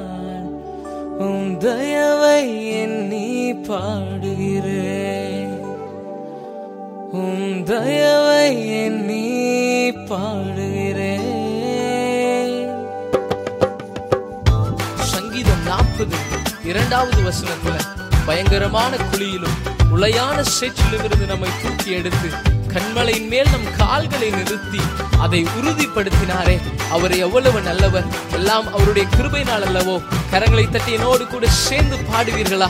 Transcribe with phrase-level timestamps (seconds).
[1.19, 5.55] உம் தயவை எண்ணி பாடுகிறேன்.
[7.11, 8.22] உம் தயவை
[16.63, 17.79] இரண்டாவது வசனத்துல
[18.25, 19.57] பயங்கரமான குழியிலும்
[19.95, 22.29] உளையான சேற்றிலும் இருந்து நம்மை தூக்கி எடுத்து
[22.73, 24.79] கண்மலையின் மேல் நம் கால்களை நிறுத்தி
[25.19, 26.59] அதை உறுதிப்படுத்தினாரே.
[26.91, 28.03] அவர் எவ்வளவு நல்லவர்.
[28.33, 32.69] எல்லாம் அவருடைய கிருபை நாள் அல்லவோ கரங்களை தட்டி என்னோடு கூட சேர்ந்து பாடுவீர்களா?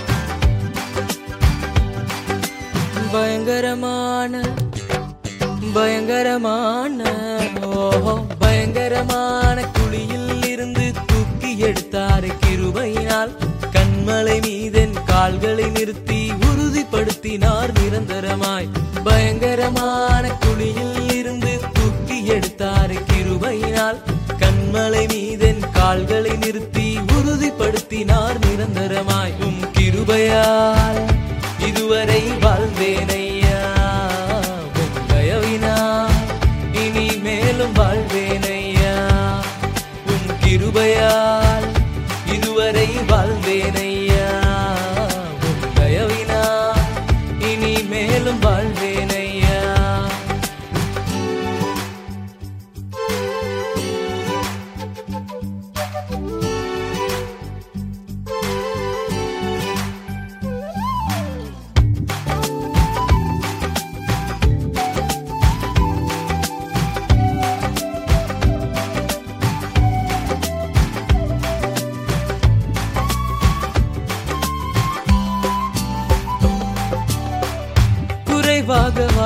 [3.12, 4.42] பயங்கரமான
[5.74, 7.04] பயங்கரமான
[7.62, 13.43] ஓஹோ பயங்கரமான குழியில் இருந்து தூக்கி எடுத்தாரு கிருபையினால்.
[14.34, 18.70] மலை மீதென் கால்களை நிறுத்தி உறுதிப்படுத்தினார் நிரந்தரமாய்.
[19.04, 24.00] பயங்கரமான குழியில் இருந்து தூக்கி எடுத்தார் கிருபையினால்.
[24.40, 29.36] கண்மலை மீதென் கால்களை நிறுத்தி உறுதிப்படுத்தினார் நிரந்தரமாய்.
[29.40, 31.02] உம் கிருபையால்
[31.68, 33.62] இதுவரை வாழ்ந்தேனையா
[34.82, 34.98] உம்
[36.74, 38.98] இனி மேலும் வாழ்வேனையா
[40.14, 41.70] உம் கிருபையால்
[42.34, 44.03] இதுவரை வாழ்ந்தேனையா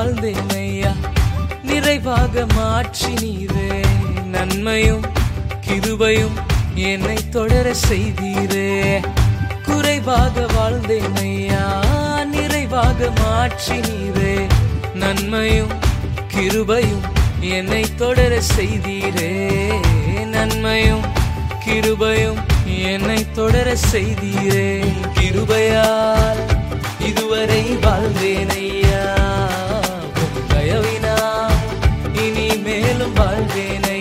[0.07, 0.91] வாழ்ந்தேன் ஐயா
[1.63, 3.71] நிறைவாக மாற்றினீரே
[4.25, 5.05] நன்மையும்
[5.67, 6.37] கிருபையும்
[6.75, 9.01] என்னை தொடர செய்தீரே.
[9.65, 11.63] குறைவாக வாழ்ந்தேன் ஐயா
[12.25, 14.47] நிறைவாக மாற்றினீரே
[14.93, 15.73] நன்மையும்
[16.35, 17.03] கிருபையும்
[17.39, 19.33] என்னை தொடர செய்தீரே.
[20.25, 21.05] நன்மையும்
[21.65, 24.69] கிருபையும் என்னை தொடர செய்தீரே.
[25.19, 26.43] கிருபையால்
[26.99, 28.86] இதுவரை வாழ்ந்தேனையா?
[30.69, 31.13] மயவினா
[32.23, 33.96] இனி மேலும் வாழ்வேனையா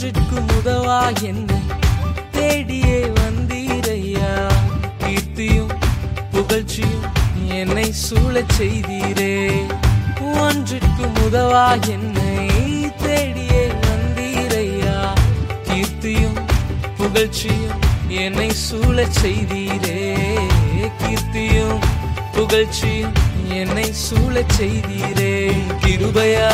[0.00, 1.60] ஒன்றிற்கு உதவா என்னை
[2.32, 4.52] தேடியே வந்தீரையா?
[4.98, 5.72] கீர்த்தியும்
[6.32, 7.04] புகழ்ச்சியும்
[7.48, 9.66] என்னை சூழச் செய்தீரே.
[10.20, 12.48] ஒன்றிற்கும் உதவா என்னை
[13.02, 15.18] தேடியே வந்தீரையா?
[15.64, 16.40] கீர்த்தியும்
[16.98, 17.78] புகழ்ச்சியும்
[18.08, 20.16] என்னை சூழச் செய்தீரே.
[20.98, 21.80] கீர்த்தியும்
[22.32, 23.12] புகழ்ச்சியும்
[23.48, 25.52] என்னை சூழச் செய்தீரே.
[25.80, 26.49] கிருபையா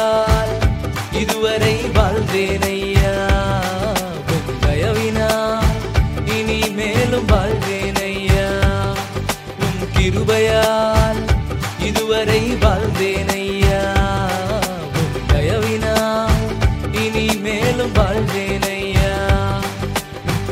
[12.99, 13.81] வாழ்ந்தேனையா?
[15.01, 15.17] உம்
[17.03, 19.17] இனி மேலும் வாழ்வேனையா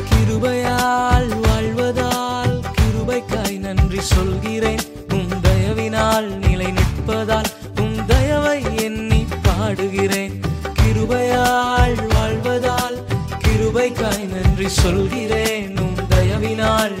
[0.09, 4.83] கிருபையால் வாழ்வதால் கிருபைக்காய் நன்றி சொல்கிறேன்.
[5.09, 7.49] உம் தயவினால் நிலை நிற்பதால்
[7.79, 10.35] உம் தயவை எண்ணி பாடுகிறேன்.
[10.83, 12.99] கிருபையால் வாழ்வதால்
[13.45, 15.73] கிருபைக்காய் நன்றி சொல்கிறேன்.
[15.79, 16.97] உம் தயவினால்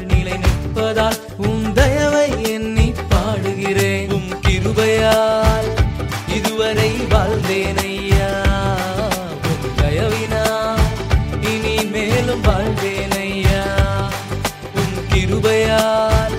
[15.35, 16.35] கிருபையால்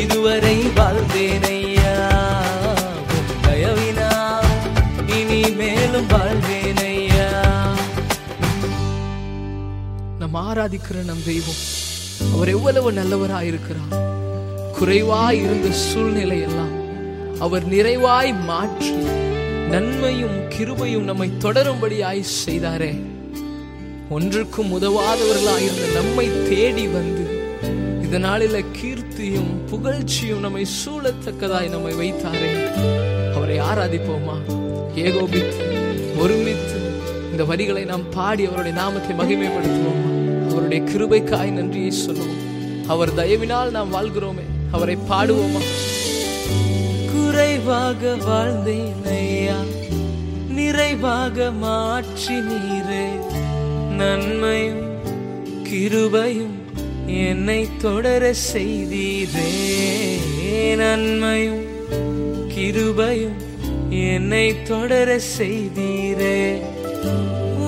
[0.00, 1.92] இதுவரை வாழ்ந்தேனையா?
[3.42, 4.08] தயவினா
[5.06, 7.28] இனி மேலும் வாழ்வேனையா
[10.44, 11.60] ஆராதிக்கிற நம் தெய்வம்
[12.34, 13.94] அவர் எவ்வளவு நல்லவராயிருக்கிறார்.
[14.80, 16.74] குறைவாய் இருந்த சூழ்நிலை எல்லாம்
[17.38, 18.94] அவர் நிறைவாய் மாற்றி
[19.70, 22.92] நன்மையும் கிருபையும் நம்மை தொடரும்படியாய் செய்தாரே.
[24.08, 27.42] ஒன்றுக்கும் உதவாதவர்களாயிருந்த நம்மை தேடி வந்து
[28.14, 32.50] இந்த நாளில கீர்த்தியும் புகழ்ச்சியும் நம்மை சூழத்தக்கதாய் நம்மை வைத்தாரே.
[33.34, 34.36] அவரை ஆராதிப்போமா?
[34.94, 35.64] ஏகோபித்து
[36.18, 36.78] ஒருமித்து
[37.30, 40.10] இந்த வரிகளை நாம் பாடி அவருடைய நாமத்தை மகிமைப்படுத்துவோமா?
[40.50, 44.46] அவருடைய கிருபைக்காய் நன்றியை சொல்லுவோம் அவர் தயவினால் நாம் வாழ்கிறோமே.
[44.70, 45.62] அவரை பாடுவோமா?
[47.12, 49.60] குறைவாக வாழ்ந்தேன் ஐயா
[50.48, 53.06] நிறைவாக மாற்றி நீரே
[53.96, 54.84] நன்மையும்
[55.70, 56.62] கிருபையும்
[57.06, 59.50] என்னை தொடர செய்தீரே.
[60.76, 61.64] நன்மையும்
[62.48, 63.42] கிருபையும்
[63.90, 66.60] என்னை தொடர செய்தீரே.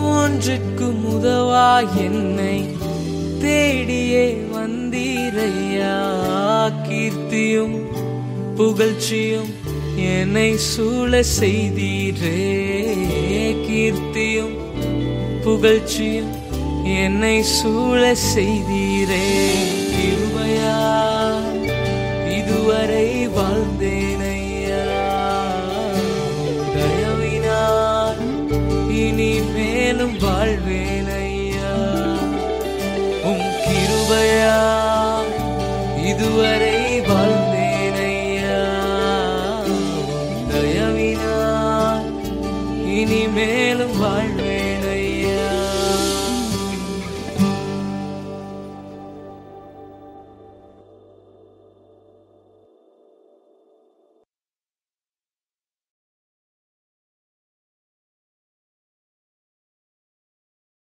[0.02, 2.64] ஒன்றுக்கு முதவா என்னை
[3.40, 5.94] தேடியே வந்தீரையா.
[6.88, 7.80] கீர்த்தியும்
[8.56, 9.54] புகழ்ச்சியும்
[9.96, 12.38] என்னை சூழ செய்தீரே.
[13.68, 14.56] கீர்த்தியும்
[15.44, 16.44] புகழ்ச்சியும்
[16.96, 19.24] என்னை சூழ செய்தீரே
[19.92, 20.74] கிருபையா.
[22.36, 23.06] இதுவரை
[23.36, 24.82] வாழ்ந்தேனையா
[26.76, 28.22] தயவினால்
[29.00, 31.72] இனி மேலும் வாழ்வேனையா
[33.24, 34.56] உம் கிருபையா
[36.10, 36.76] இதுவரை
[37.10, 38.58] வாழ்ந்தேனையா
[39.66, 39.88] உம்
[40.52, 42.10] தயவினால்
[42.96, 44.45] இனி மேலும் வாழ்வே